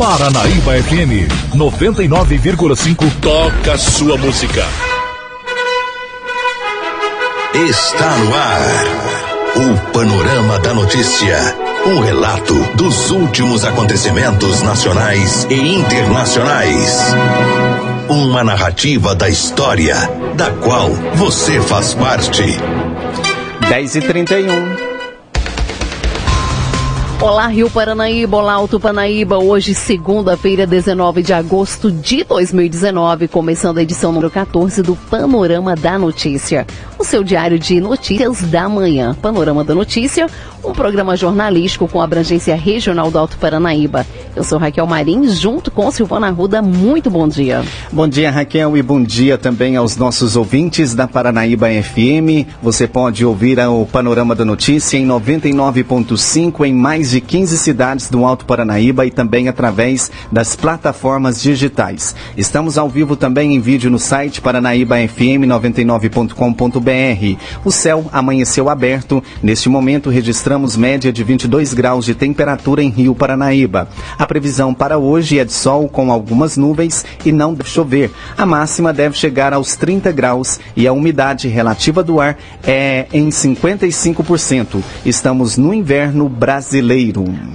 [0.00, 4.64] Paranaíba FM 99,5 toca sua música.
[7.52, 8.86] Está no ar
[9.56, 11.36] o Panorama da Notícia.
[11.86, 16.98] Um relato dos últimos acontecimentos nacionais e internacionais.
[18.08, 19.96] Uma narrativa da história,
[20.34, 22.42] da qual você faz parte.
[23.68, 24.89] 10 e 31
[27.22, 29.36] Olá, Rio Paranaíba, olá, Alto Paranaíba.
[29.36, 35.98] Hoje, segunda-feira, 19 de agosto de 2019, começando a edição número 14 do Panorama da
[35.98, 36.66] Notícia.
[36.98, 39.14] O seu diário de notícias da manhã.
[39.20, 40.28] Panorama da Notícia,
[40.64, 44.06] um programa jornalístico com abrangência regional do Alto Paranaíba.
[44.34, 46.62] Eu sou Raquel Marins, junto com Silvana Ruda.
[46.62, 47.62] Muito bom dia.
[47.92, 52.48] Bom dia, Raquel, e bom dia também aos nossos ouvintes da Paranaíba FM.
[52.62, 58.24] Você pode ouvir o Panorama da Notícia em 99.5 em mais de 15 cidades do
[58.24, 62.14] Alto Paranaíba e também através das plataformas digitais.
[62.36, 67.40] Estamos ao vivo também em vídeo no site paranaíbafm99.com.br.
[67.64, 69.20] O céu amanheceu aberto.
[69.42, 73.88] Neste momento registramos média de 22 graus de temperatura em Rio Paranaíba.
[74.16, 78.12] A previsão para hoje é de sol com algumas nuvens e não deve chover.
[78.38, 83.30] A máxima deve chegar aos 30 graus e a umidade relativa do ar é em
[83.30, 84.80] 55%.
[85.04, 86.99] Estamos no inverno brasileiro.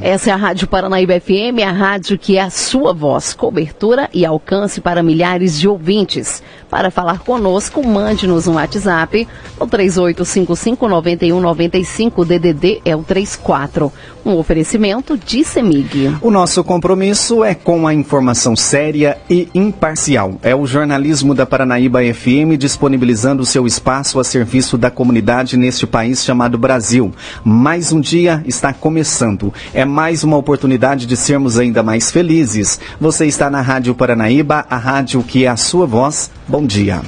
[0.02, 4.26] Essa é a Rádio Paranaíba FM, a rádio que é a sua voz, cobertura e
[4.26, 6.42] alcance para milhares de ouvintes.
[6.70, 9.28] Para falar conosco, mande-nos um WhatsApp
[9.60, 13.92] no 38559195, DDD é o 34.
[14.26, 16.16] Um oferecimento de Semig.
[16.22, 20.40] O nosso compromisso é com a informação séria e imparcial.
[20.42, 26.24] É o jornalismo da Paranaíba FM disponibilizando seu espaço a serviço da comunidade neste país
[26.24, 27.12] chamado Brasil.
[27.44, 29.35] Mais um dia está começando.
[29.74, 32.80] É mais uma oportunidade de sermos ainda mais felizes.
[33.00, 36.30] Você está na Rádio Paranaíba, a rádio que é a sua voz.
[36.48, 37.02] Bom dia.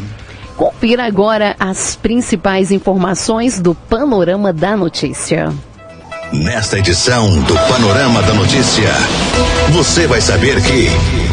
[0.56, 5.54] Confira agora as principais informações do Panorama da Notícia.
[6.34, 8.90] Nesta edição do Panorama da Notícia,
[9.72, 11.27] você vai saber que.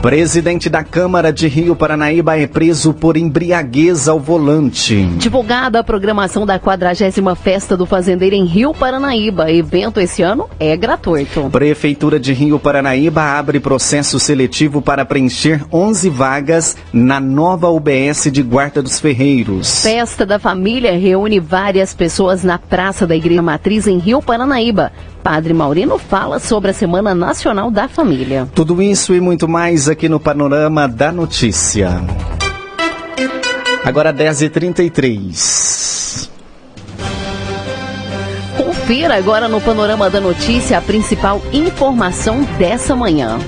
[0.00, 5.04] Presidente da Câmara de Rio Paranaíba é preso por embriaguez ao volante.
[5.18, 9.52] Divulgada a programação da 40 Festa do Fazendeiro em Rio Paranaíba.
[9.52, 11.50] Evento esse ano é gratuito.
[11.50, 18.42] Prefeitura de Rio Paranaíba abre processo seletivo para preencher 11 vagas na nova UBS de
[18.42, 19.82] Guarda dos Ferreiros.
[19.82, 24.92] Festa da Família reúne várias pessoas na Praça da Igreja Matriz em Rio Paranaíba.
[25.22, 28.48] Padre Maurino fala sobre a Semana Nacional da Família.
[28.54, 32.00] Tudo isso e muito mais aqui no Panorama da Notícia.
[33.84, 36.28] Agora 10h33.
[38.56, 43.38] Confira agora no Panorama da Notícia a principal informação dessa manhã.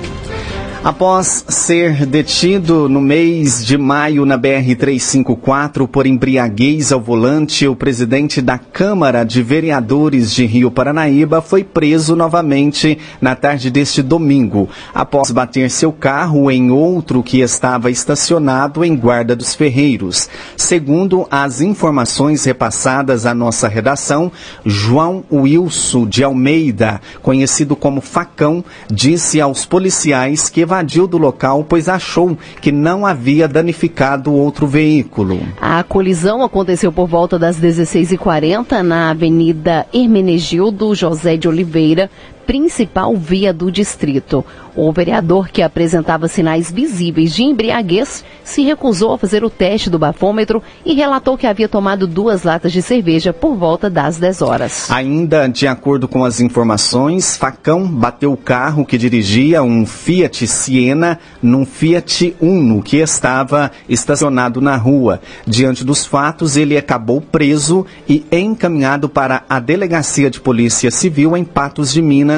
[0.83, 8.41] Após ser detido no mês de maio na BR-354 por embriaguez ao volante, o presidente
[8.41, 15.31] da Câmara de Vereadores de Rio Paranaíba foi preso novamente na tarde deste domingo, após
[15.31, 20.27] bater seu carro em outro que estava estacionado em Guarda dos Ferreiros.
[20.57, 24.29] Segundo as informações repassadas à nossa redação,
[24.65, 28.61] João Wilson de Almeida, conhecido como Facão,
[28.91, 35.39] disse aos policiais que evadiu do local, pois achou que não havia danificado outro veículo.
[35.61, 42.09] A colisão aconteceu por volta das 16h40 na Avenida Hermenegildo José de Oliveira,
[42.45, 44.45] principal via do distrito.
[44.75, 49.99] O vereador, que apresentava sinais visíveis de embriaguez, se recusou a fazer o teste do
[49.99, 54.89] bafômetro e relatou que havia tomado duas latas de cerveja por volta das 10 horas.
[54.89, 61.19] Ainda de acordo com as informações, Facão bateu o carro que dirigia um Fiat Siena
[61.41, 65.21] num Fiat Uno que estava estacionado na rua.
[65.45, 71.43] Diante dos fatos, ele acabou preso e encaminhado para a Delegacia de Polícia Civil em
[71.43, 72.32] Patos de Minas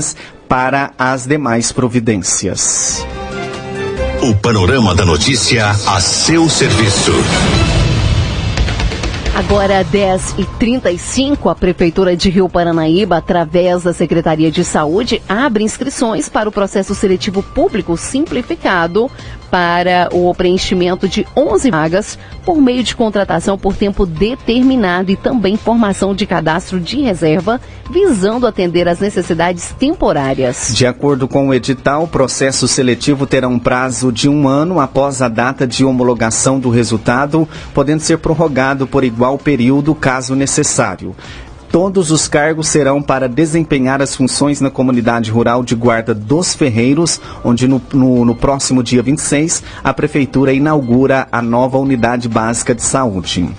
[0.47, 3.05] para as demais providências.
[4.21, 7.11] O Panorama da Notícia a seu serviço.
[9.35, 15.61] Agora, 10 e 35 a Prefeitura de Rio Paranaíba, através da Secretaria de Saúde, abre
[15.61, 19.11] inscrições para o processo seletivo público simplificado
[19.49, 25.57] para o preenchimento de 11 vagas por meio de contratação por tempo determinado e também
[25.57, 27.59] formação de cadastro de reserva,
[27.89, 30.73] visando atender às necessidades temporárias.
[30.75, 35.21] De acordo com o edital, o processo seletivo terá um prazo de um ano após
[35.21, 41.15] a data de homologação do resultado, podendo ser prorrogado por igual período caso necessário.
[41.71, 47.19] Todos os cargos serão para desempenhar as funções na comunidade rural de Guarda dos Ferreiros,
[47.43, 52.81] onde no, no, no, próximo dia 26 a Prefeitura inaugura a nova unidade básica de
[52.81, 53.49] saúde.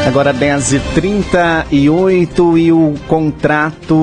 [0.05, 3.95] Agora 10h38 e o contrato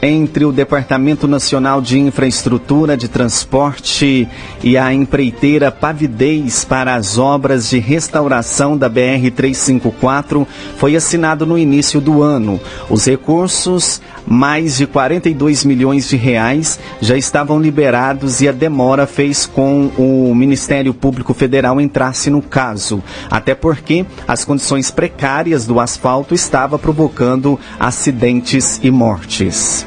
[0.00, 4.26] entre o Departamento Nacional de Infraestrutura de Transporte
[4.64, 10.46] e a empreiteira Pavidez para as obras de restauração da BR-354
[10.78, 12.58] foi assinado no início do ano.
[12.88, 19.46] Os recursos, mais de 42 milhões de reais, já estavam liberados e a demora fez
[19.46, 23.02] com o Ministério Público Federal entrasse no caso.
[23.30, 29.84] Até porque as condições condições precárias do asfalto estava provocando acidentes e mortes.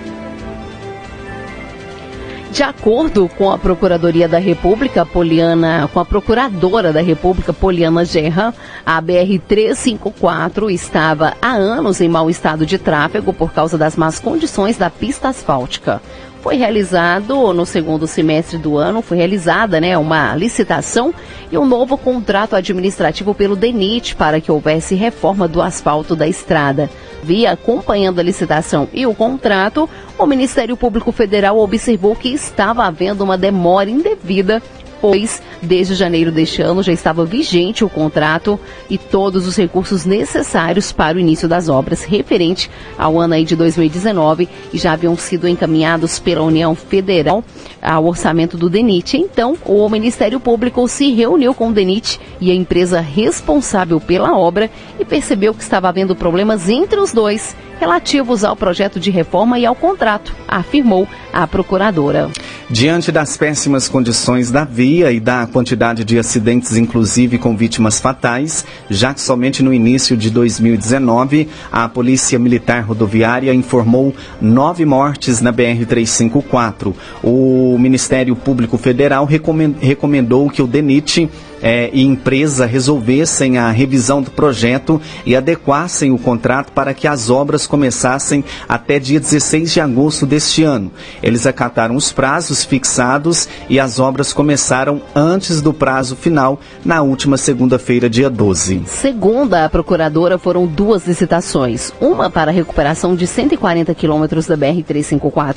[2.51, 8.53] De acordo com a Procuradoria da República, Poliana, com a Procuradora da República, Poliana Gerra,
[8.85, 14.77] a BR-354 estava há anos em mau estado de tráfego por causa das más condições
[14.77, 16.01] da pista asfáltica
[16.45, 21.11] foi realizado no segundo semestre do ano, foi realizada né, uma licitação
[21.51, 26.87] e um novo contrato administrativo pelo DENIT para que houvesse reforma do asfalto da estrada.
[27.23, 33.23] Via acompanhando a licitação e o contrato, o Ministério Público Federal observou que estava havendo
[33.23, 34.61] uma demora indevida
[35.05, 38.59] pois desde janeiro deste ano já estava vigente o contrato
[38.89, 44.49] e todos os recursos necessários para o início das obras referente ao ano de 2019
[44.73, 47.43] e já haviam sido encaminhados pela União Federal
[47.79, 49.15] ao orçamento do DENIT.
[49.15, 54.71] Então, o Ministério Público se reuniu com o DENIT e a empresa responsável pela obra
[54.99, 59.65] e percebeu que estava havendo problemas entre os dois relativos ao projeto de reforma e
[59.65, 62.29] ao contrato, afirmou a procuradora.
[62.69, 68.65] Diante das péssimas condições da via e da quantidade de acidentes, inclusive com vítimas fatais,
[68.89, 75.53] já que somente no início de 2019 a Polícia Militar Rodoviária informou nove mortes na
[75.53, 76.93] BR-354.
[77.23, 81.29] O Ministério Público Federal recomendou que o DENIT
[81.65, 87.31] eh, e empresa resolvessem a revisão do projeto e adequassem o contrato para que as
[87.31, 90.91] obras começassem até dia 16 de agosto deste ano.
[91.23, 97.35] Eles acataram os prazos fixados e as obras começaram antes do prazo final, na última
[97.35, 98.83] segunda-feira, dia 12.
[98.85, 101.91] Segundo a procuradora, foram duas licitações.
[101.99, 105.55] Uma para a recuperação de 140 quilômetros da BR-354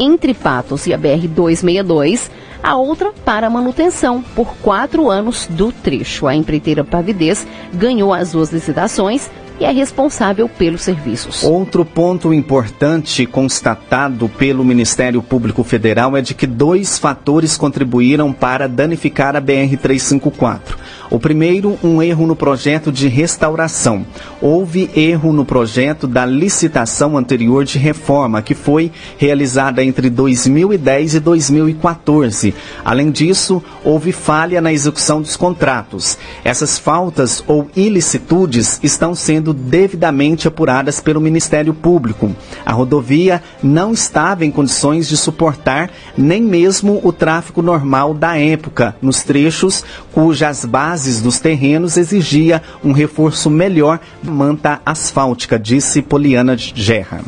[0.00, 2.30] entre Patos e a BR-262,
[2.62, 6.26] a outra para manutenção por quatro anos do trecho.
[6.26, 9.30] A empreiteira Pavidez ganhou as duas licitações
[9.60, 11.44] e é responsável pelos serviços.
[11.44, 18.66] Outro ponto importante constatado pelo Ministério Público Federal é de que dois fatores contribuíram para
[18.66, 20.79] danificar a BR-354.
[21.10, 24.06] O primeiro, um erro no projeto de restauração.
[24.40, 31.20] Houve erro no projeto da licitação anterior de reforma, que foi realizada entre 2010 e
[31.20, 32.54] 2014.
[32.84, 36.16] Além disso, houve falha na execução dos contratos.
[36.44, 42.30] Essas faltas ou ilicitudes estão sendo devidamente apuradas pelo Ministério Público.
[42.64, 48.94] A rodovia não estava em condições de suportar nem mesmo o tráfego normal da época,
[49.02, 56.56] nos trechos cujas bases dos terrenos exigia um reforço melhor da manta asfáltica, disse Poliana
[56.56, 57.22] Gerra.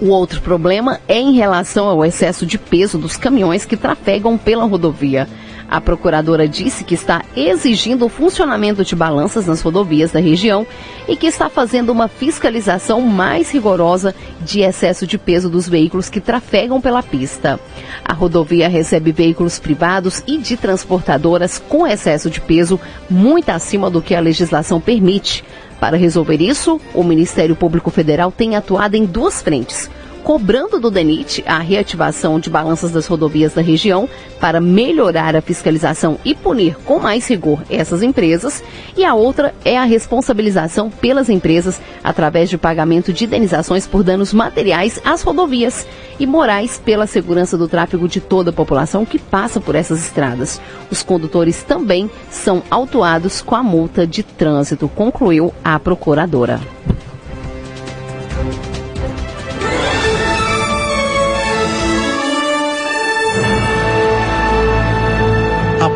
[0.00, 4.64] O outro problema é em relação ao excesso de peso dos caminhões que trafegam pela
[4.64, 5.28] rodovia.
[5.70, 10.66] A procuradora disse que está exigindo o funcionamento de balanças nas rodovias da região
[11.06, 16.20] e que está fazendo uma fiscalização mais rigorosa de excesso de peso dos veículos que
[16.20, 17.60] trafegam pela pista.
[18.04, 24.02] A rodovia recebe veículos privados e de transportadoras com excesso de peso muito acima do
[24.02, 25.44] que a legislação permite.
[25.78, 29.88] Para resolver isso, o Ministério Público Federal tem atuado em duas frentes
[30.24, 34.08] cobrando do DENIT a reativação de balanças das rodovias da região
[34.40, 38.62] para melhorar a fiscalização e punir com mais rigor essas empresas,
[38.96, 44.32] e a outra é a responsabilização pelas empresas através de pagamento de indenizações por danos
[44.32, 45.86] materiais às rodovias
[46.18, 50.60] e morais pela segurança do tráfego de toda a população que passa por essas estradas.
[50.90, 56.60] Os condutores também são autuados com a multa de trânsito, concluiu a procuradora.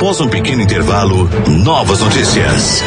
[0.05, 2.85] Após um pequeno intervalo, novas notícias.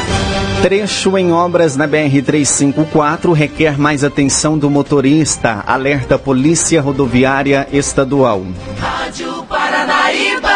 [0.61, 5.63] Trecho em obras na BR-354 requer mais atenção do motorista.
[5.65, 8.45] Alerta Polícia Rodoviária Estadual.
[8.79, 10.49] Rádio Paranaíba.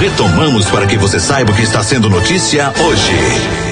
[0.00, 3.71] Retomamos para que você saiba o que está sendo notícia hoje.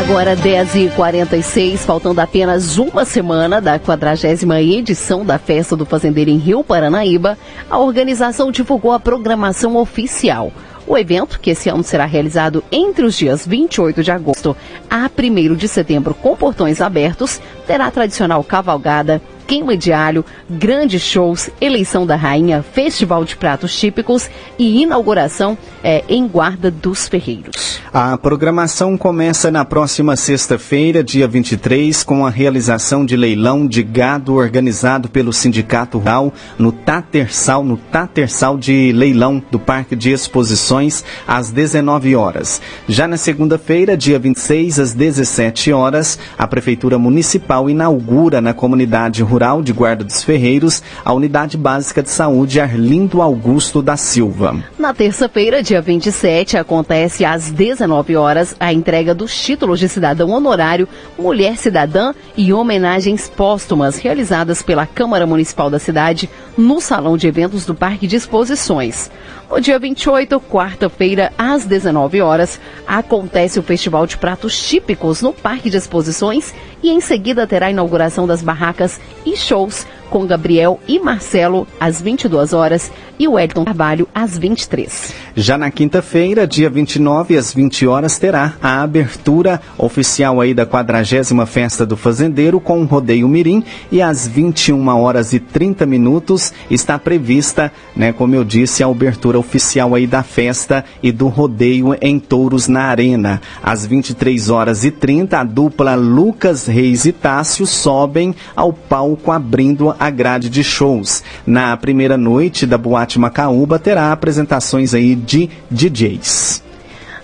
[0.00, 6.64] Agora 10h46, faltando apenas uma semana da quadragésima edição da Festa do Fazendeiro em Rio
[6.64, 7.36] Paranaíba,
[7.68, 10.50] a organização divulgou a programação oficial.
[10.86, 14.56] O evento, que esse ano será realizado entre os dias 28 de agosto
[14.90, 21.02] a 1 de setembro com portões abertos, terá a tradicional cavalgada, queima de alho, grandes
[21.02, 27.80] shows, eleição da rainha, festival de pratos típicos e inauguração é, em Guarda dos Ferreiros.
[27.92, 34.36] A programação começa na próxima sexta-feira, dia 23, com a realização de leilão de gado
[34.36, 41.50] organizado pelo Sindicato Rural no Tatersal, no Tatersal de Leilão do Parque de Exposições, às
[41.50, 42.62] 19 horas.
[42.88, 49.39] Já na segunda-feira, dia 26, às 17 horas, a Prefeitura Municipal inaugura na comunidade rural
[49.40, 54.62] Rural de Guarda dos Ferreiros, a Unidade Básica de Saúde Arlindo Augusto da Silva.
[54.78, 60.86] Na terça-feira, dia 27, acontece às 19 horas a entrega dos títulos de cidadão honorário,
[61.18, 67.64] mulher cidadã e homenagens póstumas realizadas pela Câmara Municipal da cidade no Salão de Eventos
[67.64, 69.10] do Parque de Exposições.
[69.50, 75.68] No dia 28, quarta-feira, às 19 horas, acontece o Festival de Pratos Típicos no Parque
[75.68, 80.98] de Exposições e em seguida terá a inauguração das barracas e shows com Gabriel e
[80.98, 85.14] Marcelo às 22 horas e o Edson Carvalho às 23.
[85.36, 91.46] Já na quinta-feira, dia 29 às 20 horas terá a abertura oficial aí da 40
[91.46, 93.62] Festa do Fazendeiro com o Rodeio Mirim
[93.92, 99.38] e às 21 horas e 30 minutos está prevista, né, como eu disse, a abertura
[99.38, 103.40] oficial aí da festa e do rodeio em Touros na Arena.
[103.62, 109.94] Às 23 horas e 30 a dupla Lucas Reis e Tássio sobem ao palco abrindo
[110.00, 111.22] a grade de shows.
[111.46, 116.69] Na primeira noite da Boate Macaúba terá apresentações aí de DJs.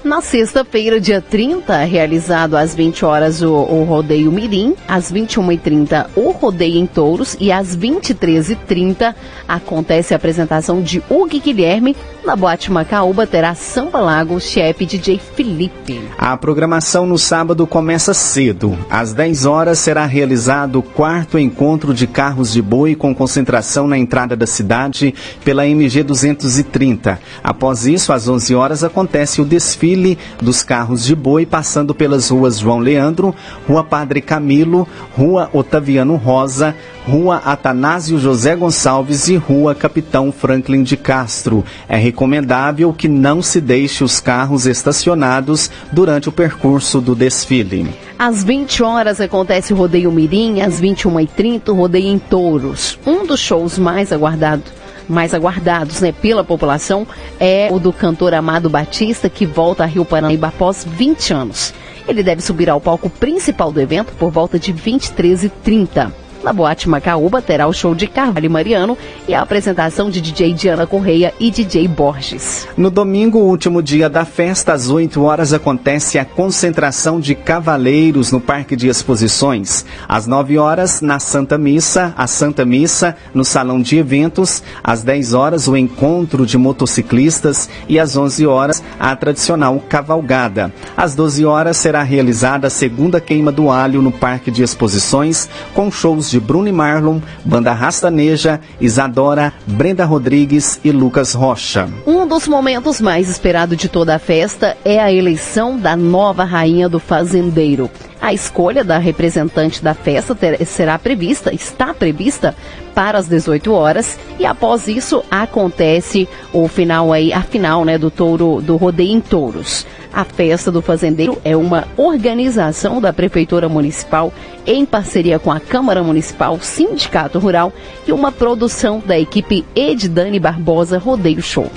[0.06, 6.30] Na sexta-feira, dia 30, realizado às 20 horas o, o rodeio Mirim, às 21h30 o
[6.30, 9.12] rodeio em Touros e às 23h30
[9.48, 11.96] acontece a apresentação de Hugo Guilherme.
[12.24, 16.00] Na Boate Macaúba terá Samba Lago, chefe DJ Felipe.
[16.16, 18.78] A programação no sábado começa cedo.
[18.88, 23.98] Às 10 horas será realizado o quarto encontro de carros de boi com concentração na
[23.98, 25.12] entrada da cidade
[25.44, 27.18] pela MG 230.
[27.42, 32.28] Após isso, às 11 horas acontece o desfile desfile dos carros de boi passando pelas
[32.28, 33.34] ruas João Leandro,
[33.66, 34.86] Rua Padre Camilo,
[35.16, 36.74] Rua Otaviano Rosa,
[37.06, 41.64] Rua Atanásio José Gonçalves e Rua Capitão Franklin de Castro.
[41.88, 47.88] É recomendável que não se deixe os carros estacionados durante o percurso do desfile.
[48.18, 52.98] Às 20 horas acontece o Rodeio Mirim, às 21h30 o Rodeio em Touros.
[53.06, 57.06] Um dos shows mais aguardados mais aguardados né, pela população
[57.38, 61.74] é o do cantor Amado Batista, que volta a Rio Paranaíba após 20 anos.
[62.06, 66.25] Ele deve subir ao palco principal do evento por volta de 23h30.
[66.46, 70.86] Na Boate Macaúba terá o show de Carvalho Mariano e a apresentação de DJ Diana
[70.86, 72.68] Correia e DJ Borges.
[72.76, 78.40] No domingo, último dia da festa, às 8 horas, acontece a concentração de cavaleiros no
[78.40, 79.84] Parque de Exposições.
[80.08, 84.62] Às 9 horas, na Santa Missa, a Santa Missa no Salão de Eventos.
[84.84, 90.72] Às 10 horas, o encontro de motociclistas e às 11 horas, a tradicional cavalgada.
[90.96, 95.90] Às 12 horas, será realizada a segunda queima do alho no Parque de Exposições, com
[95.90, 101.88] shows de de Bruno e Marlon, Banda Rastaneja, Isadora, Brenda Rodrigues e Lucas Rocha.
[102.06, 106.90] Um dos momentos mais esperados de toda a festa é a eleição da nova rainha
[106.90, 107.90] do fazendeiro.
[108.20, 112.54] A escolha da representante da festa ter, será prevista, está prevista
[112.94, 118.10] para as 18 horas e após isso acontece o final aí, a final, né, do
[118.10, 119.86] touro do rodeio em touros.
[120.12, 124.32] A Festa do Fazendeiro é uma organização da Prefeitura Municipal
[124.66, 127.70] em parceria com a Câmara Municipal, Sindicato Rural
[128.08, 131.70] e uma produção da equipe Edidane Barbosa Rodeio Show.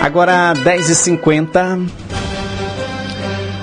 [0.00, 2.09] Agora 10h50.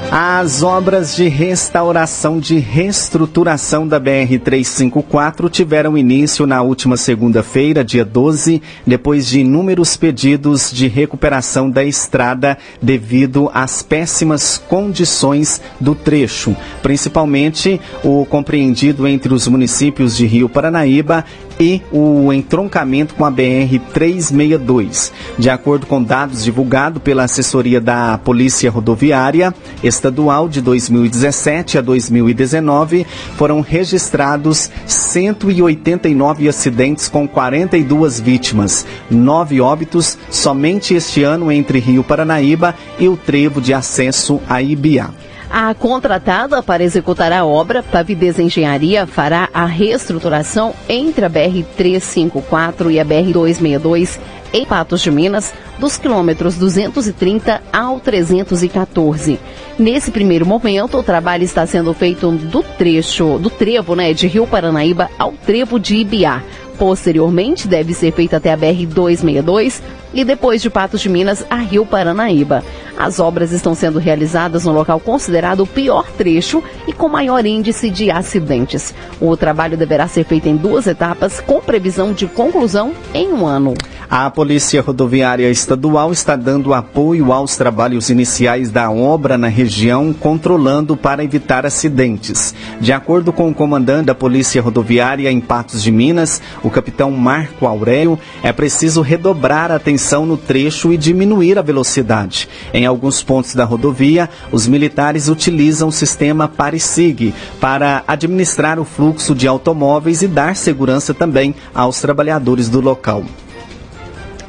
[0.09, 8.61] As obras de restauração de reestruturação da BR-354 tiveram início na última segunda-feira, dia 12,
[8.85, 17.79] depois de inúmeros pedidos de recuperação da estrada devido às péssimas condições do trecho, principalmente
[18.01, 21.25] o compreendido entre os municípios de Rio Paranaíba
[21.59, 25.11] e o entroncamento com a BR-362.
[25.37, 33.05] De acordo com dados divulgados pela assessoria da Polícia Rodoviária Estadual de 2017 a 2019,
[33.35, 42.75] foram registrados 189 acidentes com 42 vítimas, nove óbitos somente este ano entre Rio Paranaíba
[42.99, 45.11] e o trevo de acesso a Ibiá.
[45.49, 52.99] A contratada para executar a obra, Pavidez Engenharia, fará a reestruturação entre a BR-354 e
[52.99, 54.19] a BR-262
[54.53, 59.39] em Patos de Minas, dos quilômetros 230 ao 314.
[59.77, 64.47] Nesse primeiro momento, o trabalho está sendo feito do trecho, do trevo né, de Rio
[64.47, 66.41] Paranaíba ao trevo de Ibiá.
[66.77, 69.81] Posteriormente, deve ser feito até a BR-262
[70.17, 72.63] e depois de Patos de Minas a Rio Paranaíba.
[72.97, 77.91] As obras estão sendo realizadas no local considerado o pior trecho e com maior índice
[77.91, 78.95] de acidentes.
[79.21, 83.75] O trabalho deverá ser feito em duas etapas, com previsão de conclusão em um ano.
[84.09, 90.95] A Polícia Rodoviária Estadual está dando apoio aos trabalhos iniciais da obra na região, controlando
[90.95, 92.55] para evitar acidentes.
[92.79, 97.67] De acordo com o comandante da Polícia Rodoviária em Patos de Minas, o capitão Marco
[97.67, 102.47] Aurélio, é preciso redobrar a atenção no trecho e diminuir a velocidade.
[102.73, 109.35] Em alguns pontos da rodovia, os militares utilizam o sistema Parisig para administrar o fluxo
[109.35, 113.23] de automóveis e dar segurança também aos trabalhadores do local.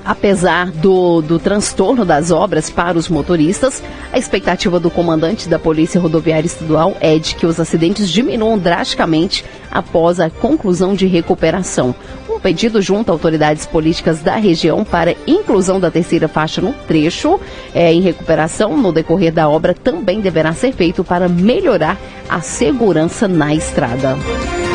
[0.09, 6.01] Apesar do, do transtorno das obras para os motoristas, a expectativa do comandante da Polícia
[6.01, 11.95] Rodoviária Estadual é de que os acidentes diminuam drasticamente após a conclusão de recuperação.
[12.27, 17.39] Um pedido junto a autoridades políticas da região para inclusão da terceira faixa no trecho
[17.75, 21.99] é, em recuperação no decorrer da obra também deverá ser feito para melhorar
[22.31, 24.17] a segurança na estrada.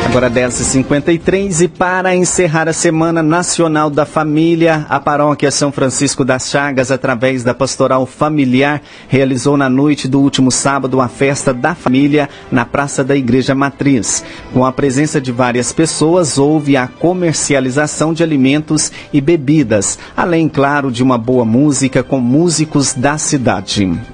[0.04, 6.50] Agora 10h53 e para encerrar a Semana Nacional da Família, a paróquia São Francisco das
[6.50, 12.28] Chagas, através da Pastoral Familiar, realizou na noite do último sábado a festa da família
[12.52, 14.22] na Praça da Igreja Matriz.
[14.52, 20.92] Com a presença de várias pessoas, houve a comercialização de alimentos e bebidas, além, claro,
[20.92, 24.13] de uma boa música com músicos da cidade.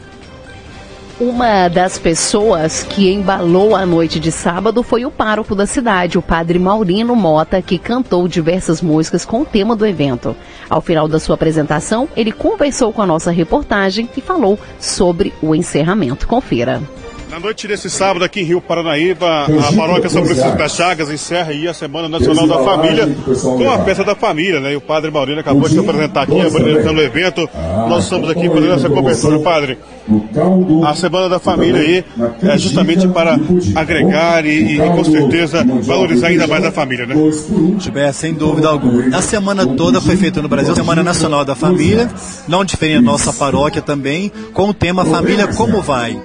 [1.20, 6.22] Uma das pessoas que embalou a noite de sábado foi o pároco da cidade, o
[6.22, 10.34] padre Maurino Mota, que cantou diversas músicas com o tema do evento.
[10.70, 15.54] Ao final da sua apresentação, ele conversou com a nossa reportagem e falou sobre o
[15.54, 16.26] encerramento.
[16.26, 16.80] Confira.
[17.30, 21.50] Na noite desse sábado aqui em Rio Paranaíba, a paróquia São Francisco das Chagas encerra
[21.50, 23.08] aí a Semana Nacional da Família
[23.40, 24.72] com a festa da família, né?
[24.72, 27.48] E o padre Maurino acabou de se apresentar aqui, apresentando o evento.
[27.88, 29.78] Nós estamos aqui fazendo essa cobertura, padre.
[30.84, 32.04] A Semana da Família aí
[32.42, 33.38] é justamente para
[33.76, 37.14] agregar e, e com certeza valorizar ainda mais a família, né?
[37.78, 39.16] Gilberto, sem dúvida alguma.
[39.16, 42.10] A semana toda foi feita no Brasil, Semana Nacional da Família,
[42.48, 46.20] não diferente da nossa paróquia também, com o tema Família Como Vai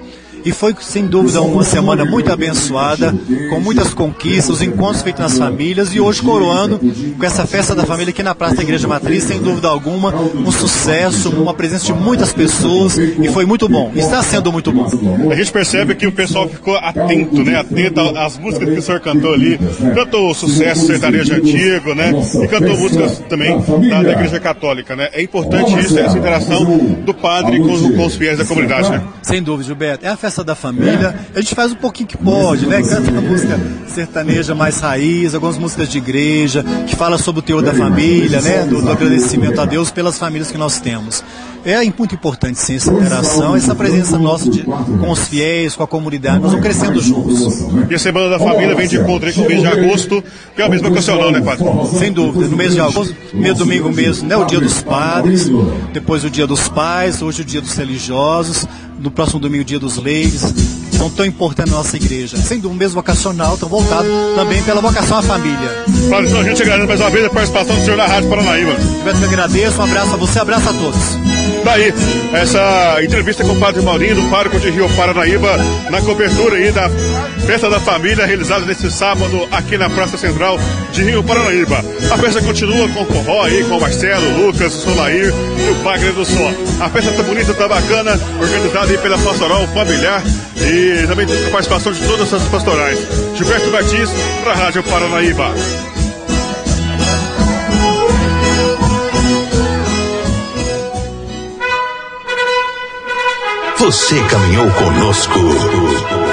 [0.46, 3.12] e foi sem dúvida uma semana muito abençoada,
[3.50, 6.78] com muitas conquistas, encontros feitos nas famílias e hoje coroando
[7.18, 10.52] com essa festa da família aqui na Praça da Igreja Matriz, sem dúvida alguma, um
[10.52, 14.88] sucesso, uma presença de muitas pessoas e foi muito bom, está sendo muito bom.
[15.32, 17.58] A gente percebe que o pessoal ficou atento, né?
[17.58, 19.58] Atento às músicas que o senhor cantou ali,
[19.96, 22.12] cantou o sucesso sertanejo antigo, né?
[22.40, 23.58] E cantou músicas também
[23.90, 25.08] da, da Igreja Católica, né?
[25.12, 26.64] É importante isso, essa interação
[27.04, 29.02] do padre com, com os fiéis da comunidade, né?
[29.22, 30.06] Sem dúvida, Gilberto.
[30.06, 31.14] É a festa da família.
[31.34, 32.82] A gente faz um pouquinho que pode, né?
[32.82, 37.62] Canta uma música sertaneja mais raiz, algumas músicas de igreja, que fala sobre o teor
[37.62, 38.64] da família, né?
[38.64, 41.22] Do, do agradecimento a Deus pelas famílias que nós temos.
[41.64, 45.86] É muito importante sim essa interação, essa presença nossa de, com os fiéis, com a
[45.88, 47.66] comunidade, nós vamos crescendo juntos.
[47.90, 50.22] E a Semana da Família vem de encontro com o mês de agosto,
[50.54, 51.64] que é o mesmo ocasional, né, Padre?
[51.98, 55.50] Sem dúvida, no mês de agosto, meio domingo mesmo, né, o dia dos padres,
[55.92, 58.64] depois o dia dos pais, hoje o dia dos religiosos,
[58.98, 60.54] no próximo domingo dia dos leis,
[60.96, 62.36] são tão importantes na nossa igreja.
[62.36, 65.84] Sendo um mês vocacional, tão voltado também pela vocação à família.
[66.10, 68.72] Padre, então a gente agradece mais uma vez a participação do senhor na Rádio Paranaíba.
[69.04, 71.00] Eu agradeço, um abraço a você, um abraço a todos.
[71.64, 71.92] Daí,
[72.32, 75.58] essa entrevista com o Padre Maurinho, do Parco de Rio Paranaíba,
[75.90, 76.88] na cobertura aí da
[77.46, 80.58] Festa da Família, realizada nesse sábado aqui na Praça Central
[80.90, 81.76] de Rio Paranaíba.
[82.10, 86.10] A festa continua com o Corró aí, com o Marcelo, Lucas, Solair e o Bagre
[86.10, 86.52] do Sol.
[86.80, 90.22] A festa tá bonita, tá bacana, organizada aí pela Pastoral Familiar
[90.56, 92.98] e também tem a participação de todas as pastorais.
[93.36, 95.54] Gilberto Batista, para a Rádio Paranaíba.
[103.78, 105.38] Você caminhou conosco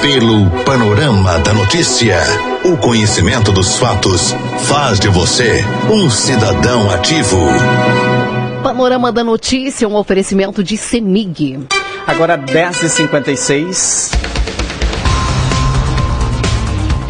[0.01, 2.17] pelo panorama da notícia.
[2.63, 7.37] O conhecimento dos fatos faz de você um cidadão ativo.
[8.63, 11.67] Panorama da notícia, um oferecimento de Semig.
[12.07, 14.32] Agora 10h56.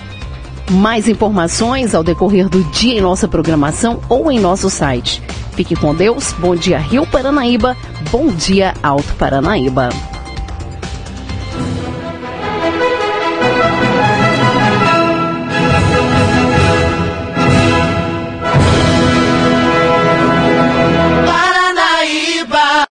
[0.71, 5.23] Mais informações ao decorrer do dia em nossa programação ou em nosso site.
[5.53, 6.33] Fique com Deus.
[6.39, 7.77] Bom dia, Rio Paranaíba.
[8.11, 9.91] Bom dia, Alto Paranaíba.